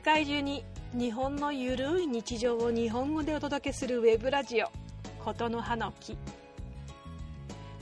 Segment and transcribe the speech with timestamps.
[0.00, 4.68] 世界中に日本のゆるい日常を日本語でお届けするウェブラジオ
[5.22, 6.16] 琴の葉の木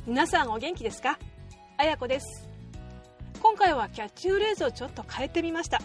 [0.04, 1.16] 皆さんお元気ですか？
[1.76, 2.48] あやこです。
[3.40, 5.80] 今回はキャッチフレーズをちょっと変えてみました。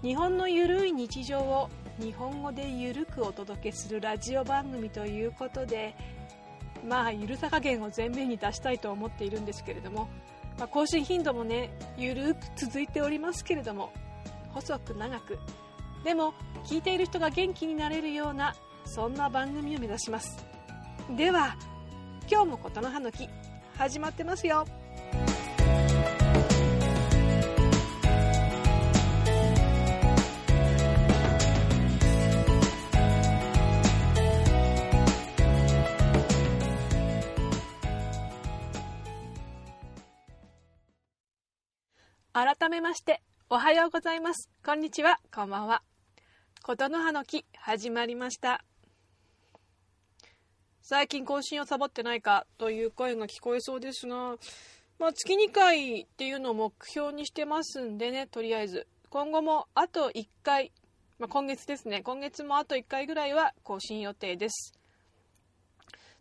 [0.00, 1.68] 日本のゆるい日常を
[2.00, 5.94] 日本語でゆるくお届けするラジオ番組ということで
[6.88, 10.08] まあゆるさ加減を前面に出したいと思っているんですけれども、
[10.58, 13.92] まあ、更新頻度もねゆるく続いておりますけれども
[14.54, 15.38] 細く長く。
[16.04, 16.34] でも
[16.64, 20.44] 聞いている人が元気になれるようなそんな番組を目指します。
[21.16, 21.56] では
[22.30, 23.28] 今日も琴の葉の木
[23.76, 24.66] 始まってますよ。
[42.34, 43.22] 改めまして
[43.54, 44.48] おはようございます。
[44.64, 45.20] こんにちは。
[45.30, 45.82] こんばんは。
[46.62, 48.64] 琴の葉の木始まりました。
[50.80, 54.36] 最近更新をサボってないかという声が聞こえそうですが、
[54.98, 58.86] まあ、月2回っていうのを目標にしてますんでねとりあえず。
[59.10, 60.72] 今後もあと1回、
[61.18, 62.00] まあ、今月ですね。
[62.00, 64.72] 今月もあと1回ぐらいは更新予定です。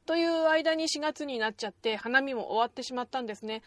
[0.05, 3.61] という間に4月になっちゃって花見も終わってしまったんですね。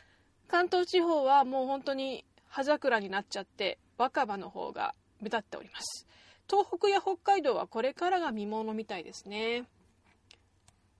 [0.48, 6.06] 関東地方はもう本当に葉桜になっちゃって若葉の方が目立っております。
[6.48, 9.64] 東北や北海道はこれからが見ものみたいですね。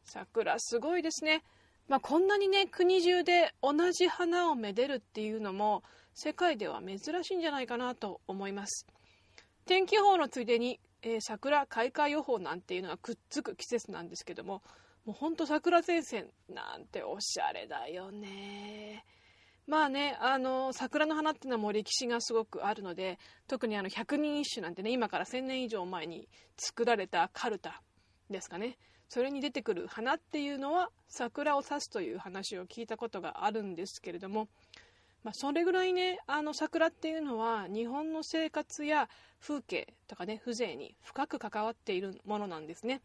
[0.05, 1.45] 桜すごいですね。
[1.87, 8.85] まあ、こんなにね国中で同じ花をめでるっていうのも世界では珍しいんじゃないかなと思います。
[9.65, 14.61] 天気予報のついでに、えー、桜開花予報なんていうのがくっつく季節なんですけども
[15.05, 19.05] もうほんと桜前線なんておしゃれだよね。
[19.67, 23.19] まあね、あの桜の花っていうのはもう歴史がすごくあるので
[23.49, 26.29] 特にあの百人一首なんてね今から1000年以上前に
[26.59, 27.81] 作られたカルタ
[28.29, 28.77] ですかね
[29.09, 34.49] それに出てくる花っていうのは桜を指すという話を聞いたことがあるんですけれども、
[35.23, 39.09] まあ、それぐらいねあの桜っていうのは日本の生活や
[39.41, 43.01] 風景とかね風情に深く関わっているものなんですね。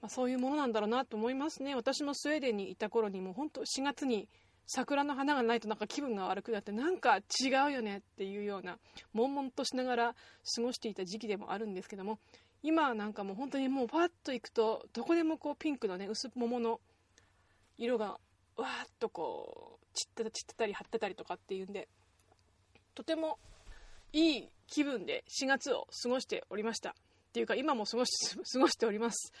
[0.00, 4.28] まあ、そういうものなんだろうなと思いますね私もスウェーデンにいた頃にも本当4月に
[4.70, 7.98] 桜の花がないとなんか気分が悪くなってなんか違うよね。
[7.98, 8.78] っていうような
[9.14, 10.14] 悶々としながら
[10.54, 12.18] 過ごしていた時期でもあるんですけども
[12.62, 16.80] 今なんかもう本当にもうパッと行くとどこでもこうピンクのね薄桃の
[17.78, 18.18] 色が
[18.56, 21.88] わーっとこう散ってた散ってたり張ってたりとかっていうんで
[22.94, 23.38] とても
[24.12, 26.94] いい気分で4月を過ごしておりました。
[27.38, 28.10] ていうか今も過ごし
[28.52, 29.32] 過ごしております。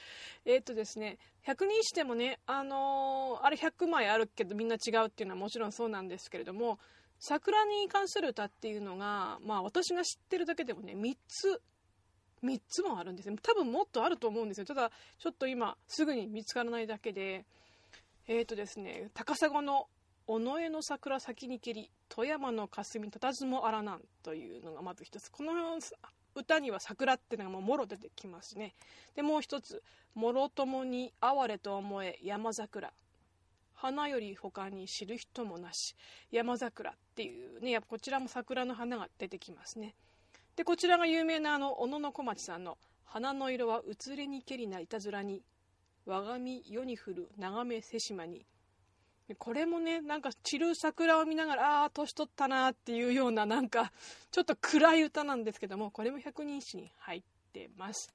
[0.44, 6.78] えー、っとですね100人してもねあのー、あれ100枚あるけどみんな違うっていうのはもちろんそうなんですけれども
[7.18, 11.60] 桜に関する歌っていうのがまあ私が知ってるだけでもね3つ
[12.44, 13.36] 3つもあるんですね。
[13.42, 14.64] 多分もっとあると思うんですよ。
[14.64, 17.44] ただちょっと今すぐに見つからないだけで。
[18.30, 19.88] えっ、ー、とですね高砂の
[20.26, 25.30] 尾上の桜先に蹴り富山の霞たたずもあらなんというのがまず一つ。
[25.30, 25.54] この
[26.38, 28.74] 歌には桜ってのがもうもろ出てきますね。
[29.14, 29.82] でもう一つ
[30.14, 32.92] 「もろともに哀れと思え山桜」
[33.74, 35.94] 花より他に知る人もなし
[36.32, 39.94] 山桜っていうねやっぱこちらも桜の花が出てきますね。
[40.56, 45.42] でこちらが有名なあの小野小町さんの「花の色は移れにけりないたずらに
[46.06, 48.44] 我が身世に降る長め瀬島に」
[49.36, 53.92] これもねなんか散る桜を見ながらああ年取ったなっていうようななんか
[54.30, 57.22] ちょっと暗い歌なんですけどもこれも百人一首に入っ
[57.52, 58.14] てます。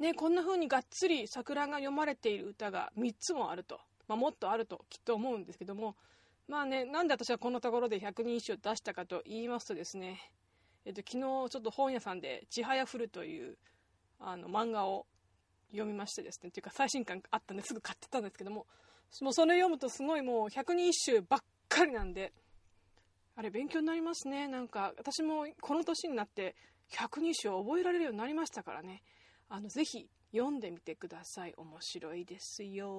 [0.00, 3.78] ねこんな風にがっつり桜が読まれている歌が3つもあると、
[4.08, 5.96] まあ、もっとあるときっと思うんですけども。
[6.46, 10.20] まあねなんで私はこのところで百人一首を出したかと言いますとですね。
[10.84, 13.56] えっと、昨日ちょっと本屋さんで「ちはやふる」という
[14.18, 15.06] あの漫画を
[15.70, 16.50] 読みましてですね。
[16.50, 18.66] っていうか最新刊あったんですぐ買ってたんですけども。
[19.20, 22.32] もうそれ読むとすごいもう百人一首ばっかりなんで
[23.36, 24.48] あれ勉強になりますね。
[24.48, 26.54] なんか私もこの年になって
[26.88, 29.02] 百人一首を覚えられるようになりましたからね。
[29.48, 31.54] あのぜひ読んでみてください。
[31.56, 32.98] 面白いですよ。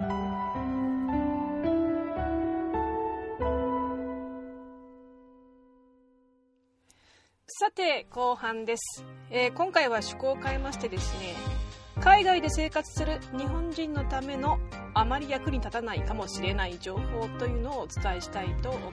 [7.57, 11.55] さて後半です、えー、今回は趣向を変えましてですね
[12.01, 14.59] 海外で生活する日本人のための
[14.94, 18.92] あまり役に立たないかもしれない情報というのをお伝えしたいと思い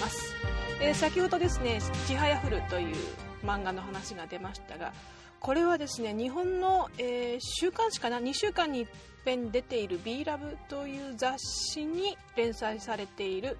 [0.00, 0.34] ます、
[0.80, 2.96] えー、先ほどですね「ちはやふる」という
[3.44, 4.92] 漫画の話が出ましたが
[5.40, 8.88] これはですね日本の、えー、週刊誌かな？2週間に一
[9.24, 13.56] 遍出ている「B ラブという雑誌に連載されている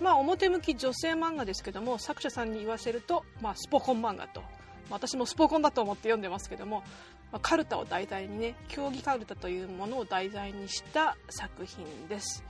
[0.00, 4.42] まあ表向き女性漫画ですけども作者さんに言わせると、まあ、スポコン漫画と、
[4.90, 6.82] 私もスポコンだと思って読んでますけども、
[7.32, 12.44] まあ、カルタを題材にね競技カルタというものを題材にした作品です。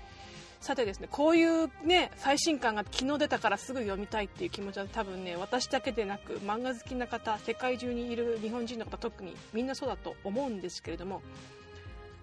[0.65, 11.21] さてですねこういうね最新刊が昨日出たからすぐ読みたいっていう気持ちは多分ね私だけでなく漫画好きな方世界中にいる日本人の方特にみんなそうだと思うんですけれども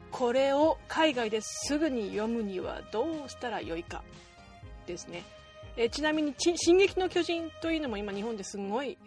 [0.10, 4.02] これを海外ですぐに読むにはどうしたらよいか
[4.88, 5.24] ですね。
[5.78, 8.98] えちなみに「進撃の巨人」というのも今日本ですごい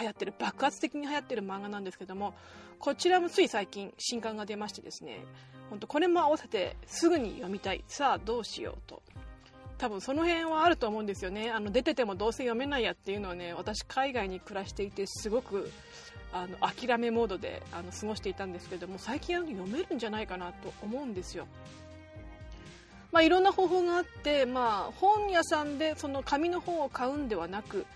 [0.00, 2.34] 流行ってる爆発的に流行ってる漫画なんですけども
[2.78, 5.24] こちらもつい最近新刊が出ましてですね
[5.70, 7.84] 本当これも合わせてすぐに読みたい。
[7.88, 9.02] さあどうしようと。
[9.76, 11.50] 多分その辺はあると思うんですよね。
[11.50, 15.70] あの出ててもどうせ読めないやっていうのはね私海外に暮らしていてすごく
[16.32, 21.46] あの諦めモードであの過ごしていたんですけども最近読めるんじゃないかなと思うんですよ。
[23.10, 27.86] まあ、いろんな方法があって、まあ、本屋さんでその紙の本を買うんではなく、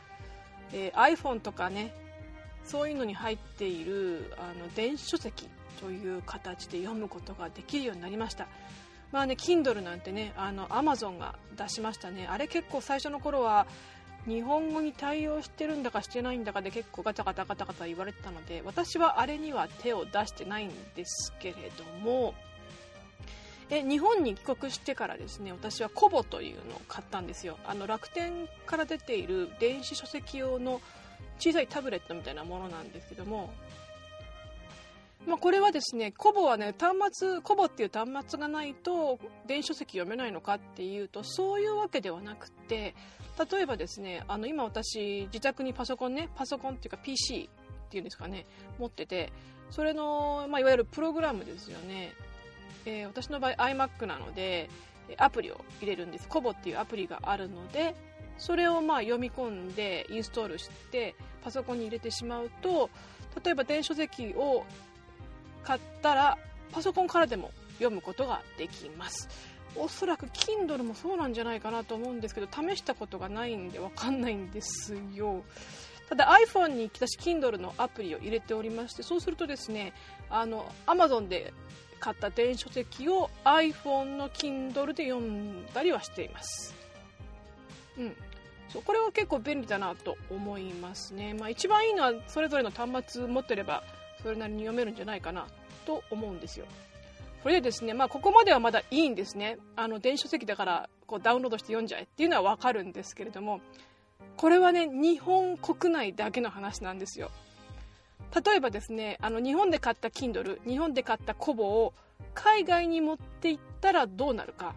[0.73, 1.93] えー、iPhone とかね
[2.65, 5.49] そういうのに入っているあの電子書籍
[5.81, 8.47] という形で読むことができるようになりました。
[9.11, 12.27] まあね Kindle なんてねあの Amazon が出しましたね。
[12.27, 13.67] あれ結構最初の頃は
[14.27, 22.35] 日本語に対応してるんだかしてないんだかで結構ガタガタガタガタ言われてたので私はあれには手を出してないんですけれども
[23.71, 30.81] え日本に帰国してからですね私はコボというのを買ったんですよあの楽天から出ている電子書籍用の
[31.39, 33.51] 小さいタブレットみたいなものなんですけども
[35.27, 42.95] まあ、これはですね、コボはね、端末、コボっていう端末がないと電子書籍読めないのかっていうと、そういうわけではなくて、
[43.53, 47.51] 例えばですね、あの、今私、自宅にパソコンね、パソコンっていうか PC
[47.89, 48.47] っていうんですかね、
[48.79, 49.33] 持ってて、
[49.71, 52.15] それの、まあ、いわゆるプログラムですよね。
[52.85, 54.69] えー、私の場合 iMac なので、
[55.17, 56.29] アプリを入れるんです。
[56.29, 57.95] コボっていうアプリがあるので、
[58.39, 62.89] それをまあ読み込んでインストールしてパソコンに入れてしまうと
[63.45, 64.65] 例えば電子書籍を
[65.63, 66.39] 買ったら
[66.73, 69.29] パソコンからでも読むことができます
[69.77, 75.43] おそらく Kindle もそうなんじゃないかなと思うんですけど試したことがないんでわかんないんですよ
[76.09, 79.93] ただ iPhone に私 Kindle のアプリを入れておりましてそうするとですね
[80.31, 81.53] あの Amazon で
[81.99, 86.75] 買った電子書籍を iPhone の Kindle で読んだりはしています
[87.99, 88.17] うん
[88.69, 93.83] そうこれは結構便利だなと思いますね、まあ、一番いいのはそれぞれの端末持ってれば
[94.23, 95.47] それなりに読めるんじゃないかな
[95.87, 96.67] と思うんですよ。
[97.43, 99.59] これでですね、まあ、ここまではまだいいんですね。
[99.77, 103.61] あの、電子書籍だからこうダウンロードして読んじゃえっていうのはわかるんですけれども、
[104.37, 107.31] これはね、日本国内だけの話なんですよ。
[108.35, 111.95] 例えばですね、あの、日本で買った Kindle、日本で買ったコボを
[112.35, 114.75] 海外に持って行ったらどうなるか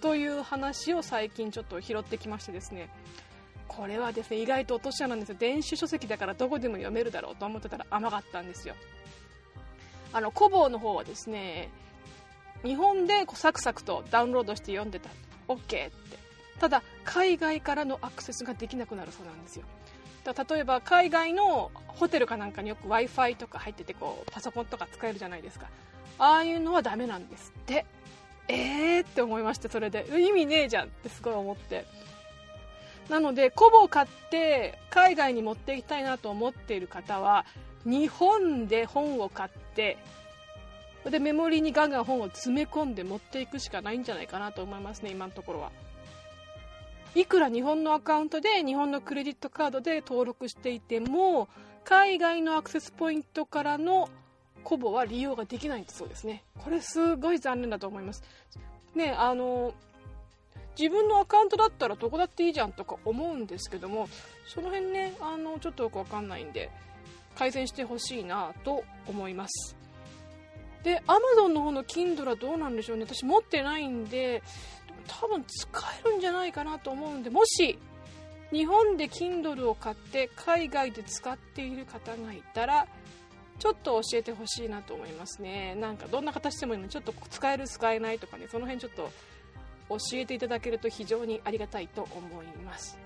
[0.00, 2.88] という話を最近ちょっと拾ってきましてですね、
[3.68, 5.36] これはですね、意外と落とし穴なんですよ。
[5.38, 8.74] 電子書籍だからどこでも読めるだろうと思ってたら甘かったんですよ。
[10.12, 11.70] あの、コボの方はですね、
[12.62, 15.10] 日本でサクサクとダウンロードして読んでた。
[15.48, 15.90] OK って。
[16.60, 19.64] ただ、海外からのアクセスができなくなるそうなんですよ。
[20.24, 25.68] だ例えば、海外のホテルかなんかによく Wi-Fi とか入ってて、こう、パソコンとか使えるじゃないですか。
[26.18, 27.84] ああいうのはダメなんですって。
[28.48, 30.06] えーって思いまして、それで。
[30.18, 31.84] 意味ねえじゃんってすごい思って。
[33.08, 37.44] なので、コボを買って海外に持っていきたいなと思っている方は、
[37.84, 39.98] 日本で本を買って、
[41.10, 45.70] で、メモリにガンガン本を詰め込んで持っていくしかないんじゃないかなと思いますね、今のところは。
[47.14, 51.48] いくら日本のアカウントで日本のクレジットカードで登録していても、
[51.84, 54.08] 海外のアクセスポイントからの
[54.64, 56.42] コボは利用ができないそうですね。
[56.58, 58.22] これすごい残念だと思います。
[58.94, 59.74] ね、あの、
[60.78, 64.08] 自分のアカウントだったらどこだっていいじゃんとか思うんですけども
[64.46, 66.70] その辺ねあのちょっとよくわかんないんで
[67.36, 69.76] 改善してほしいなと思います
[70.82, 74.42] で Amazon の方の Kindle はどうなんでしょうね私持ってないんで
[75.06, 75.68] 多分使
[76.04, 77.78] えるんじゃないかなと思うんでもし
[78.50, 82.86] 日本で Kindle を買って海外で使っている方がいたら
[83.58, 85.74] ちょっと教えてほしいなと思いますね。
[85.76, 89.10] なんかどんな形でもいいのちょっと使える使えないとかねその辺ちょっと
[89.88, 92.98] 教えていただけると非常にありがたいと思います。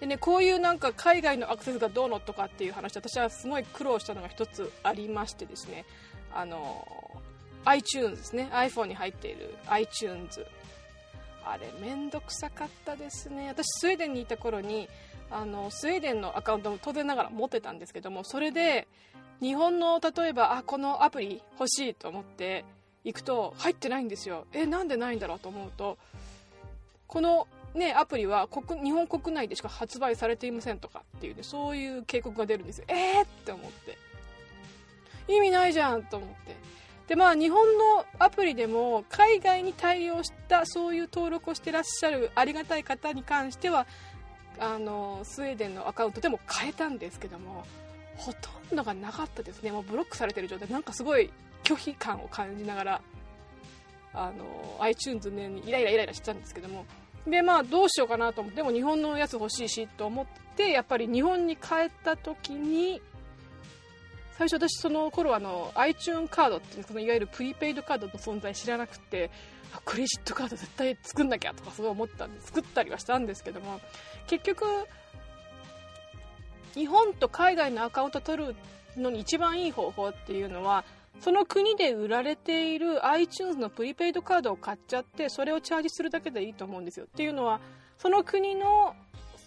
[0.00, 5.84] でねこういうなんか海外のアクセスがどうのとかっていう話私はすごい苦労したのが一つありましてですね。
[6.34, 7.11] あの
[7.64, 10.44] iTunes ですね iPhone に入っている iTunes
[11.44, 14.88] あれめんどくさかったですね私スウェーデンにいた頃に
[15.30, 18.86] あのスウェーデンのアカウントも当然ながら持ってたんですけどもそれで
[19.40, 22.64] 日本の例えばあこのアプリ欲しいと思って
[23.04, 25.98] 行くと入ってないんですよえなんでないんだろうと思うと
[27.08, 32.84] このね、アプリは国日本国内でしか発売されていませんとかっていうね、そういう警告が出るんですよ。
[32.88, 33.96] えーって思って。
[35.28, 36.56] 意味ないじゃんと思って。
[37.12, 43.86] で、まあ日本のアプリでも海外に対応したそういう登録をしてらっしゃるありがたい方に関しては、
[44.58, 47.66] あの、スウェーデンのアカウントでも変えたんですけども、
[48.16, 49.70] ほとんどがなかったですね。
[49.72, 50.70] もうブロックされてる状態。
[50.70, 51.30] なんかすごい
[51.64, 53.00] 拒否感を感じながら、
[54.14, 56.86] あの、iTunes ね、イライライライラしてたんですけども、
[57.26, 60.26] でまあどうしようかなと思ってでも日本のやつ欲しいしと思っ
[60.56, 63.00] てやっぱり日本に帰った時に
[64.38, 69.30] 最初私その頃あの iTunes カードっていうそのいわゆるプリペイドカードの存在知らなくて
[69.84, 73.80] クレジットカード絶対作んなきゃとかすごい思ったんで作ったりはしたんですけども
[74.26, 74.64] 結局
[76.74, 78.56] 日本と海外のアカウント取る
[78.96, 80.84] のに一番いい方法っていうのは
[81.20, 87.06] その国で売られている iTunes のプリペイドカードを買っちゃってそれをチャージするだけでいいと思うんですよ。
[87.06, 87.60] っていうのは
[87.98, 88.94] その国の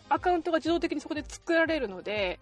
[0.07, 2.39] アカウントが自動的にそこで作られるので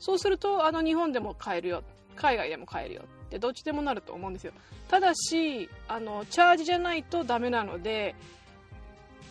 [0.00, 1.84] そうするとあの日本でも買えるよ。
[2.16, 3.02] 海外でも買えるよ。
[3.26, 4.52] ってどっちでもなると思うんですよ。
[4.88, 8.16] ただしあのチャージじゃないとダメなので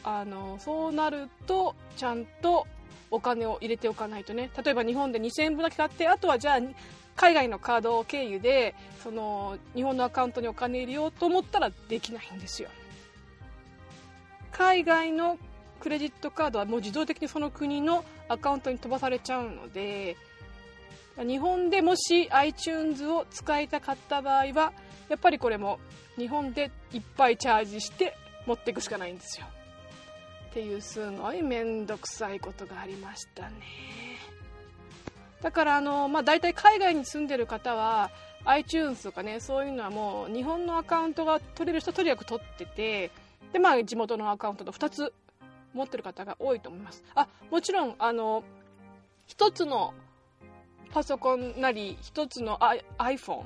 [0.03, 2.65] あのそうなるとちゃんと
[3.11, 4.49] お金を入れておかないとね。
[4.63, 6.59] 例えば日本で2000円分だけ買ってあとはじゃあ
[7.15, 12.69] 海外のカード経由でその日本のアカウントにお金入れようと思ったらできないんですよ。
[14.51, 15.38] 海外の
[15.79, 20.15] クレジットカードはもう自動的にその国のアカウントに飛ばされちゃうので
[21.25, 24.73] 日本でもし iTunes を使いたかった場合は
[25.09, 25.79] やっぱりこれも
[26.17, 29.45] 日本でいっぱいチャージして持っていくしかないんですよ。
[30.49, 33.55] っていうすごい面倒くさいことがありましたね。
[35.41, 38.11] だからあの、まあ、大体海外に住んでる方は
[38.45, 43.11] iTunes とかねそういうのはもう日本のアカウントが取れる人とにかく取ってて
[43.53, 45.13] で、まあ、地元のアカウントと2つ
[45.73, 47.03] 持ってる方が多いと思います。
[47.15, 48.43] あもちろんあの
[49.27, 49.93] 1つの
[50.91, 52.60] パソコンなり1つの
[52.98, 53.43] iPhone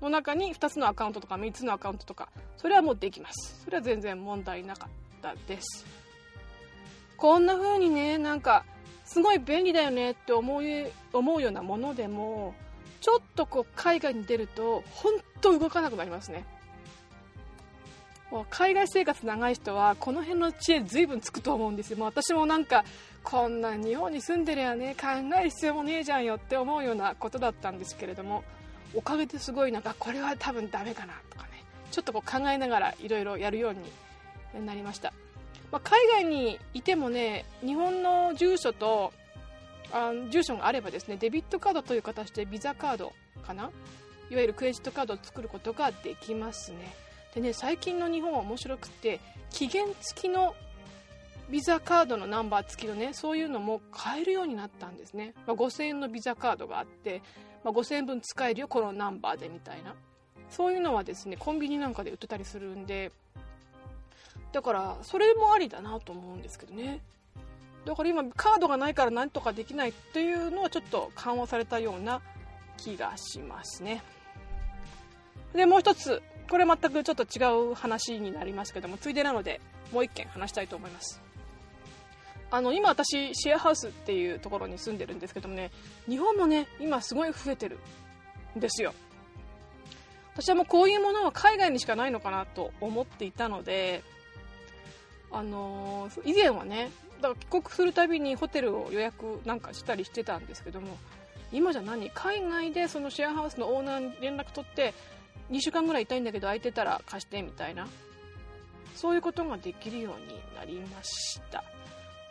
[0.00, 3.62] の中に2つのアカウントとか3つのアカウントとかそれはもうできます。
[3.64, 4.88] それは全然問題なかっ
[5.22, 5.86] たです。
[7.16, 8.64] こんな風にねなんか
[9.04, 10.62] すごい便利だよねって思う
[11.12, 12.54] 思うようなものでも
[13.00, 16.44] ちょっとこう海外に出ると本当動かなくなりますね。
[18.50, 21.98] 海外生活長い人はこの辺の知恵随分つくと思うんですよ。
[21.98, 22.84] もう私もなんか
[23.22, 25.06] こんな日本に住んでりゃね考
[25.38, 28.42] える必要もねえじゃんよって思うようなことだったんですけれども
[28.94, 33.74] おかげですごいなんかこれは多分ダメかなとかねちょっとこう考えながらいろいろやるよう
[34.58, 35.12] になりました。
[35.70, 39.12] まあ、海外にいてもね日本の住所と
[39.92, 43.12] あ住所があればですねデビットカードという形でビザカード
[43.44, 43.70] かな
[44.30, 47.03] いわゆるクレジットカードを作ることができますね。
[47.34, 50.54] でね最近の日本は面白くて期限付きの
[51.50, 57.22] ビザカードのナンバー付きのねそういうのも買えるようになったんですね、まあ、5000円のビザカードがあって、
[57.64, 59.94] まあ、5000円分使えるよこのナンバーでみたいな。
[60.50, 63.10] そういうのはですねコンビニなんかで売ってたりするんで
[64.52, 67.00] だからそれもありだなと思うんですけどね。
[67.84, 72.22] だから今カードがないから何とかできないというのはちょっと緩和されたような
[72.76, 74.02] 気がしますね。
[75.54, 76.22] でもう一つ。
[76.48, 79.60] これ全くちょっと違う話になりますけどもついでなので
[79.92, 81.20] もう一件話したいと思います。
[82.50, 85.72] あの今私シェアハウスっていうところに住んでるんですけどもね
[86.08, 87.78] 日本もね今すごい増えてる
[88.56, 88.94] んですよ。
[90.34, 94.02] 私はもうこういうものは海外にしかないのかなと思っていたので
[95.32, 100.96] あのー、以前はねだから帰国するたびにホテルを予約なんかしたりしてたんですけども
[101.52, 102.10] 今じゃ何？
[102.10, 104.92] 海外でそのシェアハウスのオーナーに連絡取って
[105.50, 107.86] 2週間ぐらいいたいんだけど空いてたら貸してみたいな。
[108.94, 111.64] そういうことができるようになりました。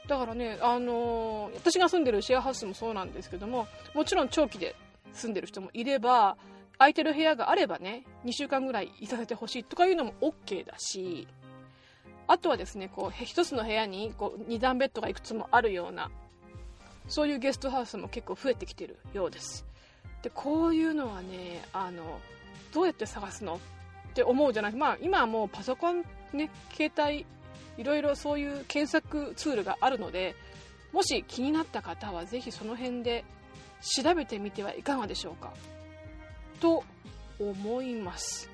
[0.08, 4.75] だからね、あのー、私が住んでるシェアハウスもそうなんですけどももちろん長期で
[5.13, 6.36] 住んでる人もいれば
[6.77, 11.25] 空いてる部屋があればね2週間ぐらいいさせてほしいとかいうのも OK だし
[12.27, 16.12] あとはですねこう一つの部屋にこう2段ベッドがいくつもあるような
[17.08, 19.65] そういうゲストハウスも結構増えてきてるようです。
[20.22, 22.20] でこういうのはねあの
[22.74, 23.55] どうやって探すの？
[23.55, 24.75] って思うじゃない？
[24.75, 27.25] まあ今はもうパソコンね携帯
[27.77, 30.36] いろいろそういう検索ツールがあるので
[30.91, 33.25] もし気になった方はぜひその辺で
[33.81, 35.51] 調べてみてはいかがでしょうか？
[36.60, 36.83] と
[37.39, 38.50] 思います。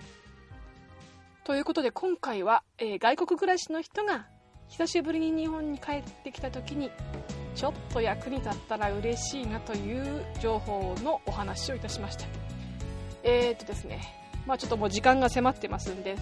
[1.43, 4.27] ということで今回は、えー、外国暮らしの人が
[4.67, 6.91] 久しぶりに日本に帰ってきた時に
[7.55, 12.48] ちょっと役に立ったら嬉しいなという情報のお話をいたしました。
[13.23, 14.01] えー、っとですね
[14.45, 16.15] まあちょっともう時間が迫ってますんで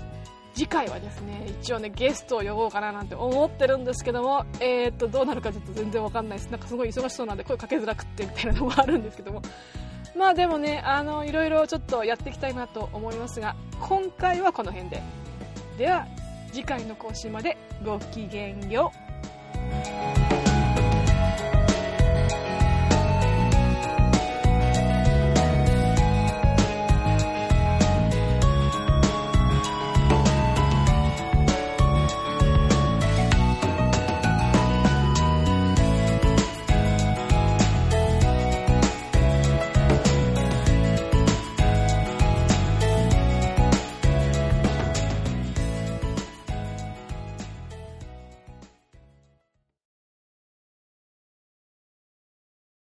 [0.53, 6.49] 次回はですね一応ねゲストを呼ぼうかななんて思ってるんですけどもえー、っとどうなるかちょっと全然わかんないです。
[6.49, 9.41] なんかすごい忙しそうなんで声かけづらくってみたいなのもあるんですけども。
[10.17, 15.03] まあでもねあのいろいろちょっとやっていきたいなと思いますが今回はこの辺で。
[15.77, 16.07] では
[16.51, 18.91] 次回の更新までごきげんよ
[20.15, 20.16] う。